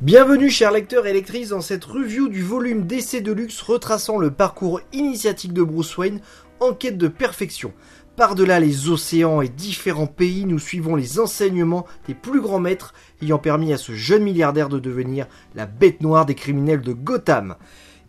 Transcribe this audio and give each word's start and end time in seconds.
Bienvenue 0.00 0.48
chers 0.48 0.72
lecteurs 0.72 1.06
et 1.06 1.12
lectrices 1.12 1.50
dans 1.50 1.60
cette 1.60 1.84
review 1.84 2.28
du 2.28 2.42
volume 2.42 2.86
d'essai 2.86 3.20
de 3.20 3.30
luxe 3.30 3.60
retraçant 3.60 4.16
le 4.16 4.30
parcours 4.30 4.80
initiatique 4.94 5.52
de 5.52 5.62
Bruce 5.62 5.96
Wayne 5.98 6.20
en 6.60 6.72
quête 6.72 6.96
de 6.96 7.08
perfection. 7.08 7.74
Par-delà 8.16 8.58
les 8.58 8.88
océans 8.88 9.42
et 9.42 9.48
différents 9.48 10.06
pays, 10.06 10.44
nous 10.46 10.58
suivons 10.58 10.96
les 10.96 11.20
enseignements 11.20 11.86
des 12.06 12.14
plus 12.14 12.40
grands 12.40 12.58
maîtres 12.58 12.94
ayant 13.22 13.38
permis 13.38 13.72
à 13.72 13.76
ce 13.76 13.92
jeune 13.92 14.22
milliardaire 14.22 14.68
de 14.68 14.78
devenir 14.78 15.26
la 15.54 15.66
bête 15.66 16.00
noire 16.00 16.26
des 16.26 16.34
criminels 16.34 16.80
de 16.80 16.94
Gotham. 16.94 17.56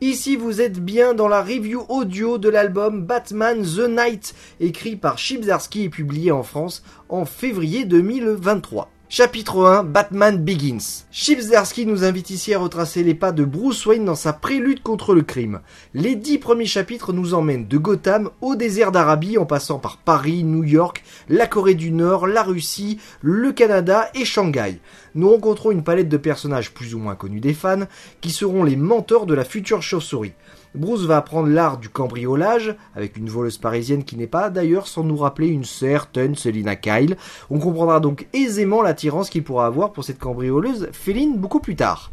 Ici, 0.02 0.38
vous 0.38 0.62
êtes 0.62 0.80
bien 0.80 1.14
dans 1.14 1.28
la 1.28 1.42
review 1.42 1.84
audio 1.90 2.38
de 2.38 2.48
l'album 2.48 3.04
Batman 3.04 3.62
The 3.62 3.90
Night, 3.90 4.34
écrit 4.62 4.96
par 4.96 5.18
Chip 5.18 5.44
et 5.76 5.90
publié 5.90 6.32
en 6.32 6.42
France 6.42 6.84
en 7.10 7.26
février 7.26 7.84
2023. 7.84 8.90
Chapitre 9.12 9.66
1 9.66 9.86
Batman 9.86 10.38
Begins. 10.38 11.06
Chip 11.10 11.40
nous 11.88 12.04
invite 12.04 12.30
ici 12.30 12.54
à 12.54 12.60
retracer 12.60 13.02
les 13.02 13.16
pas 13.16 13.32
de 13.32 13.44
Bruce 13.44 13.84
Wayne 13.88 14.06
dans 14.06 14.14
sa 14.14 14.34
prélude 14.34 14.84
contre 14.84 15.16
le 15.16 15.24
crime. 15.24 15.62
Les 15.96 16.14
dix 16.14 16.38
premiers 16.38 16.68
chapitres 16.68 17.12
nous 17.12 17.34
emmènent 17.34 17.68
de 17.68 17.78
Gotham 17.80 18.30
au 18.40 18.56
désert 18.56 18.92
d'Arabie 18.92 19.40
en 19.40 19.48
passant 19.48 19.80
par 19.80 19.98
Paris, 19.98 20.44
New 20.44 20.64
York, 20.64 21.04
la 21.28 21.48
Corée 21.48 21.74
du 21.74 21.90
Nord, 21.90 22.28
la 22.28 22.44
Russie, 22.44 23.00
le 23.24 23.52
Canada 23.52 24.12
et 24.14 24.26
Shanghai. 24.26 24.80
Nous 25.16 25.32
rencontrons 25.32 25.72
une 25.72 25.84
palette 25.84 26.10
de 26.10 26.18
personnages 26.18 26.72
plus 26.72 26.94
ou 26.94 27.00
moins 27.00 27.16
connus 27.16 27.40
des 27.40 27.56
fans 27.56 27.88
qui 28.22 28.30
seront 28.30 28.64
les 28.64 28.76
mentors 28.76 29.26
de 29.26 29.34
la 29.34 29.44
future 29.44 29.82
chauve-souris. 29.82 30.34
Bruce 30.76 31.06
va 31.06 31.18
apprendre 31.18 31.50
l'art 31.50 31.78
du 31.78 31.90
cambriolage 31.90 32.76
avec 32.96 33.18
une 33.18 33.30
voleuse 33.30 33.58
parisienne 33.58 34.04
qui 34.04 34.16
n'est 34.16 34.28
pas 34.28 34.52
d'ailleurs 34.52 34.88
sans 34.88 35.04
nous 35.04 35.18
rappeler 35.18 35.48
une 35.48 35.64
certaine 35.64 36.36
Selina 36.36 36.76
Kyle. 36.76 37.18
On 37.50 37.60
comprendra 37.60 38.00
donc 38.00 38.28
aisément 38.34 38.84
l'attirance 38.84 39.30
qu'il 39.30 39.44
pourra 39.44 39.66
avoir 39.66 39.92
pour 39.92 40.04
cette 40.04 40.20
cambrioleuse 40.20 40.90
féline 40.92 41.38
beaucoup 41.38 41.60
plus 41.60 41.76
tard. 41.76 42.12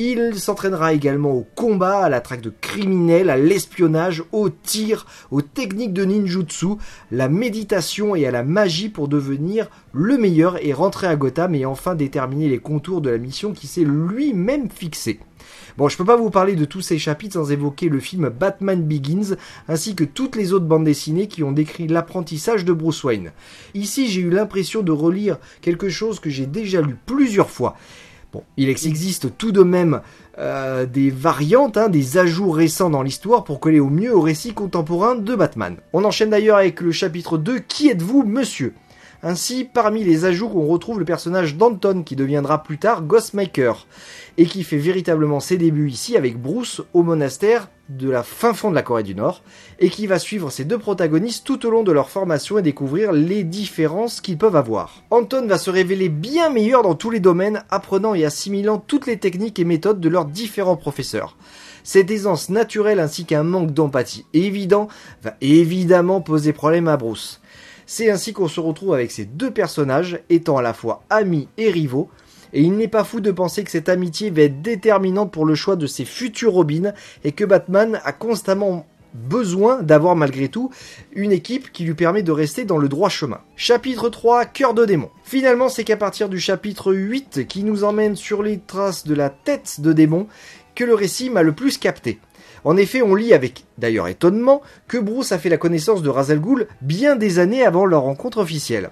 Il 0.00 0.38
s'entraînera 0.38 0.92
également 0.92 1.32
au 1.32 1.44
combat, 1.56 2.04
à 2.04 2.08
la 2.08 2.20
traque 2.20 2.40
de 2.40 2.52
criminels, 2.60 3.30
à 3.30 3.36
l'espionnage, 3.36 4.22
au 4.30 4.48
tir, 4.48 5.06
aux 5.32 5.42
techniques 5.42 5.92
de 5.92 6.04
ninjutsu, 6.04 6.76
la 7.10 7.28
méditation 7.28 8.14
et 8.14 8.24
à 8.24 8.30
la 8.30 8.44
magie 8.44 8.90
pour 8.90 9.08
devenir 9.08 9.68
le 9.92 10.16
meilleur 10.16 10.64
et 10.64 10.72
rentrer 10.72 11.08
à 11.08 11.16
Gotham 11.16 11.56
et 11.56 11.66
enfin 11.66 11.96
déterminer 11.96 12.48
les 12.48 12.60
contours 12.60 13.00
de 13.00 13.10
la 13.10 13.18
mission 13.18 13.52
qui 13.52 13.66
s'est 13.66 13.82
lui-même 13.84 14.70
fixée. 14.70 15.18
Bon, 15.76 15.88
je 15.88 15.96
peux 15.96 16.04
pas 16.04 16.16
vous 16.16 16.30
parler 16.30 16.54
de 16.54 16.64
tous 16.64 16.80
ces 16.80 16.98
chapitres 16.98 17.34
sans 17.34 17.50
évoquer 17.50 17.88
le 17.88 17.98
film 17.98 18.28
Batman 18.28 18.80
Begins, 18.80 19.34
ainsi 19.66 19.96
que 19.96 20.04
toutes 20.04 20.36
les 20.36 20.52
autres 20.52 20.66
bandes 20.66 20.84
dessinées 20.84 21.26
qui 21.26 21.42
ont 21.42 21.50
décrit 21.50 21.88
l'apprentissage 21.88 22.64
de 22.64 22.72
Bruce 22.72 23.02
Wayne. 23.02 23.32
Ici, 23.74 24.06
j'ai 24.06 24.20
eu 24.20 24.30
l'impression 24.30 24.82
de 24.82 24.92
relire 24.92 25.38
quelque 25.60 25.88
chose 25.88 26.20
que 26.20 26.30
j'ai 26.30 26.46
déjà 26.46 26.82
lu 26.82 26.96
plusieurs 27.04 27.50
fois. 27.50 27.76
Bon, 28.32 28.42
il 28.58 28.68
existe 28.68 29.38
tout 29.38 29.52
de 29.52 29.62
même 29.62 30.02
euh, 30.38 30.84
des 30.84 31.10
variantes, 31.10 31.78
hein, 31.78 31.88
des 31.88 32.18
ajouts 32.18 32.50
récents 32.50 32.90
dans 32.90 33.02
l'histoire 33.02 33.42
pour 33.42 33.58
coller 33.58 33.80
au 33.80 33.88
mieux 33.88 34.14
au 34.14 34.20
récit 34.20 34.52
contemporain 34.52 35.14
de 35.14 35.34
Batman. 35.34 35.76
On 35.94 36.04
enchaîne 36.04 36.28
d'ailleurs 36.30 36.58
avec 36.58 36.82
le 36.82 36.92
chapitre 36.92 37.38
2, 37.38 37.60
Qui 37.60 37.88
êtes-vous, 37.88 38.24
monsieur? 38.24 38.74
Ainsi, 39.22 39.64
parmi 39.64 40.04
les 40.04 40.26
ajouts, 40.26 40.50
on 40.54 40.66
retrouve 40.66 41.00
le 41.00 41.04
personnage 41.04 41.56
d'Anton 41.56 42.04
qui 42.04 42.14
deviendra 42.14 42.62
plus 42.62 42.78
tard 42.78 43.02
Ghostmaker 43.02 43.86
et 44.36 44.46
qui 44.46 44.62
fait 44.62 44.76
véritablement 44.76 45.40
ses 45.40 45.56
débuts 45.56 45.90
ici 45.90 46.16
avec 46.16 46.40
Bruce 46.40 46.82
au 46.92 47.02
monastère 47.02 47.68
de 47.88 48.08
la 48.08 48.22
fin 48.22 48.54
fond 48.54 48.70
de 48.70 48.76
la 48.76 48.82
Corée 48.82 49.02
du 49.02 49.16
Nord 49.16 49.42
et 49.80 49.88
qui 49.88 50.06
va 50.06 50.20
suivre 50.20 50.50
ces 50.50 50.64
deux 50.64 50.78
protagonistes 50.78 51.44
tout 51.44 51.66
au 51.66 51.70
long 51.70 51.82
de 51.82 51.90
leur 51.90 52.10
formation 52.10 52.58
et 52.58 52.62
découvrir 52.62 53.10
les 53.12 53.42
différences 53.42 54.20
qu'ils 54.20 54.38
peuvent 54.38 54.54
avoir. 54.54 55.02
Anton 55.10 55.46
va 55.48 55.58
se 55.58 55.70
révéler 55.70 56.08
bien 56.08 56.50
meilleur 56.50 56.82
dans 56.82 56.94
tous 56.94 57.10
les 57.10 57.18
domaines, 57.18 57.64
apprenant 57.70 58.14
et 58.14 58.24
assimilant 58.24 58.78
toutes 58.78 59.06
les 59.06 59.18
techniques 59.18 59.58
et 59.58 59.64
méthodes 59.64 60.00
de 60.00 60.08
leurs 60.08 60.26
différents 60.26 60.76
professeurs. 60.76 61.36
Cette 61.82 62.10
aisance 62.10 62.50
naturelle 62.50 63.00
ainsi 63.00 63.24
qu'un 63.24 63.42
manque 63.42 63.72
d'empathie 63.72 64.26
évident 64.32 64.86
va 65.24 65.34
évidemment 65.40 66.20
poser 66.20 66.52
problème 66.52 66.86
à 66.86 66.96
Bruce. 66.96 67.40
C'est 67.90 68.10
ainsi 68.10 68.34
qu'on 68.34 68.48
se 68.48 68.60
retrouve 68.60 68.92
avec 68.92 69.10
ces 69.10 69.24
deux 69.24 69.50
personnages 69.50 70.20
étant 70.28 70.58
à 70.58 70.62
la 70.62 70.74
fois 70.74 71.04
amis 71.08 71.48
et 71.56 71.70
rivaux, 71.70 72.10
et 72.52 72.60
il 72.60 72.76
n'est 72.76 72.86
pas 72.86 73.02
fou 73.02 73.20
de 73.20 73.30
penser 73.30 73.64
que 73.64 73.70
cette 73.70 73.88
amitié 73.88 74.28
va 74.28 74.42
être 74.42 74.60
déterminante 74.60 75.32
pour 75.32 75.46
le 75.46 75.54
choix 75.54 75.74
de 75.74 75.86
ses 75.86 76.04
futurs 76.04 76.52
Robins 76.52 76.92
et 77.24 77.32
que 77.32 77.46
Batman 77.46 77.98
a 78.04 78.12
constamment 78.12 78.84
besoin 79.14 79.80
d'avoir 79.80 80.16
malgré 80.16 80.50
tout 80.50 80.70
une 81.12 81.32
équipe 81.32 81.72
qui 81.72 81.84
lui 81.84 81.94
permet 81.94 82.22
de 82.22 82.30
rester 82.30 82.66
dans 82.66 82.76
le 82.76 82.90
droit 82.90 83.08
chemin. 83.08 83.40
Chapitre 83.56 84.10
3, 84.10 84.44
Cœur 84.44 84.74
de 84.74 84.84
démon. 84.84 85.08
Finalement, 85.24 85.70
c'est 85.70 85.84
qu'à 85.84 85.96
partir 85.96 86.28
du 86.28 86.38
chapitre 86.38 86.92
8 86.92 87.48
qui 87.48 87.64
nous 87.64 87.84
emmène 87.84 88.16
sur 88.16 88.42
les 88.42 88.58
traces 88.58 89.06
de 89.06 89.14
la 89.14 89.30
tête 89.30 89.80
de 89.80 89.94
démon 89.94 90.26
que 90.74 90.84
le 90.84 90.94
récit 90.94 91.30
m'a 91.30 91.42
le 91.42 91.54
plus 91.54 91.78
capté. 91.78 92.20
En 92.64 92.76
effet, 92.76 93.02
on 93.02 93.14
lit 93.14 93.32
avec 93.32 93.64
d'ailleurs 93.78 94.08
étonnement 94.08 94.62
que 94.86 94.98
Bruce 94.98 95.32
a 95.32 95.38
fait 95.38 95.48
la 95.48 95.56
connaissance 95.56 96.02
de 96.02 96.08
Razal 96.08 96.40
Ghul 96.40 96.66
bien 96.82 97.16
des 97.16 97.38
années 97.38 97.64
avant 97.64 97.86
leur 97.86 98.02
rencontre 98.02 98.38
officielle. 98.38 98.90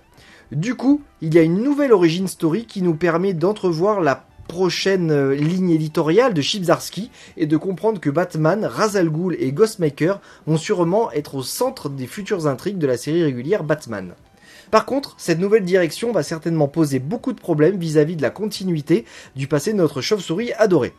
Du 0.53 0.77
coup, 0.77 1.03
il 1.21 1.35
y 1.35 1.39
a 1.39 1.43
une 1.43 1.63
nouvelle 1.63 1.93
origine 1.93 2.29
story 2.29 2.67
qui 2.67 2.83
nous 2.83 2.95
permet 2.95 3.33
d'entrevoir 3.33 4.01
la 4.01 4.27
prochaine 4.47 5.11
euh, 5.11 5.35
ligne 5.35 5.71
éditoriale 5.71 6.35
de 6.35 6.41
Chibzarski 6.41 7.11
et 7.37 7.47
de 7.47 7.57
comprendre 7.57 8.01
que 8.01 8.11
Batman, 8.11 8.65
Razal 8.65 9.11
Ghul 9.11 9.37
et 9.41 9.51
Ghostmaker 9.51 10.21
vont 10.47 10.57
sûrement 10.57 11.11
être 11.11 11.35
au 11.35 11.43
centre 11.43 11.89
des 11.89 12.07
futures 12.07 12.47
intrigues 12.47 12.79
de 12.79 12.87
la 12.87 12.97
série 12.97 13.25
régulière 13.25 13.65
Batman. 13.65 14.15
Par 14.71 14.85
contre, 14.85 15.15
cette 15.19 15.39
nouvelle 15.39 15.65
direction 15.65 16.13
va 16.13 16.23
certainement 16.23 16.69
poser 16.69 16.99
beaucoup 16.99 17.33
de 17.33 17.41
problèmes 17.41 17.79
vis-à-vis 17.79 18.15
-vis 18.15 18.19
de 18.19 18.23
la 18.23 18.31
continuité 18.31 19.05
du 19.37 19.47
passé 19.47 19.73
de 19.73 19.79
notre 19.79 20.01
chauve-souris 20.01 20.53
adoré. 20.55 20.93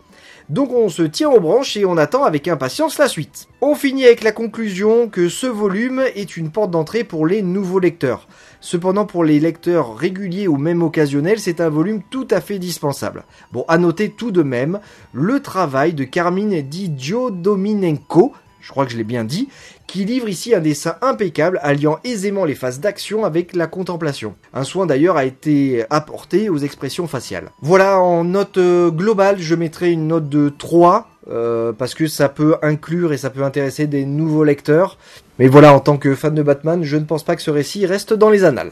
Donc 0.49 0.71
on 0.71 0.87
se 0.87 1.03
tient 1.03 1.29
aux 1.29 1.41
branches 1.41 1.75
et 1.75 1.85
on 1.85 1.97
attend 1.97 2.23
avec 2.23 2.47
impatience 2.47 2.97
la 2.97 3.09
suite. 3.09 3.47
On 3.59 3.75
finit 3.75 4.05
avec 4.05 4.23
la 4.23 4.31
conclusion 4.31 5.09
que 5.09 5.27
ce 5.27 5.45
volume 5.45 6.01
est 6.15 6.37
une 6.37 6.51
porte 6.51 6.71
d'entrée 6.71 7.03
pour 7.03 7.27
les 7.27 7.41
nouveaux 7.41 7.79
lecteurs. 7.79 8.29
Cependant 8.61 9.05
pour 9.05 9.25
les 9.25 9.41
lecteurs 9.41 9.97
réguliers 9.97 10.47
ou 10.47 10.55
même 10.55 10.83
occasionnels, 10.83 11.39
c'est 11.39 11.59
un 11.59 11.69
volume 11.69 12.01
tout 12.09 12.27
à 12.31 12.39
fait 12.39 12.59
dispensable. 12.59 13.25
Bon, 13.51 13.65
à 13.67 13.77
noter 13.77 14.09
tout 14.09 14.31
de 14.31 14.41
même 14.41 14.79
le 15.11 15.41
travail 15.41 15.93
de 15.93 16.05
Carmine 16.05 16.61
Di 16.61 16.93
Giodominenko, 16.97 18.31
je 18.67 18.73
crois 18.73 18.85
que 18.85 18.91
je 18.91 18.97
l'ai 18.97 19.05
bien 19.05 19.23
dit, 19.23 19.47
qui 19.87 20.03
livre 20.03 20.27
ici 20.27 20.53
un 20.53 20.59
dessin 20.59 20.97
impeccable 21.01 21.57
alliant 21.63 21.99
aisément 22.03 22.43
les 22.43 22.53
phases 22.53 22.81
d'action 22.81 23.23
avec 23.23 23.55
la 23.55 23.65
contemplation. 23.65 24.35
Un 24.53 24.65
soin 24.65 24.85
d'ailleurs 24.85 25.15
a 25.15 25.23
été 25.23 25.85
apporté 25.89 26.49
aux 26.49 26.57
expressions 26.57 27.07
faciales. 27.07 27.49
Voilà, 27.61 28.01
en 28.01 28.25
note 28.25 28.57
euh, 28.57 28.91
globale, 28.91 29.39
je 29.39 29.55
mettrai 29.55 29.93
une 29.93 30.07
note 30.07 30.27
de 30.27 30.49
3. 30.49 31.07
Euh, 31.29 31.73
parce 31.73 31.93
que 31.93 32.07
ça 32.07 32.29
peut 32.29 32.55
inclure 32.61 33.11
et 33.11 33.17
ça 33.17 33.29
peut 33.29 33.43
intéresser 33.43 33.85
des 33.85 34.05
nouveaux 34.05 34.45
lecteurs. 34.45 34.97
Mais 35.39 35.47
voilà, 35.47 35.73
en 35.73 35.81
tant 35.81 35.97
que 35.97 36.15
fan 36.15 36.33
de 36.33 36.41
Batman, 36.41 36.83
je 36.83 36.95
ne 36.95 37.03
pense 37.03 37.23
pas 37.23 37.35
que 37.35 37.41
ce 37.41 37.51
récit 37.51 37.85
reste 37.85 38.13
dans 38.13 38.29
les 38.29 38.45
annales. 38.45 38.71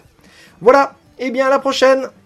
Voilà, 0.61 0.95
et 1.19 1.31
bien 1.31 1.47
à 1.47 1.49
la 1.49 1.59
prochaine 1.59 2.07